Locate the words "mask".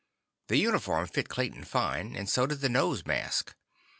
3.05-3.55